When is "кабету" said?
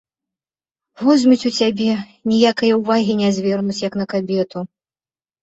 4.17-4.67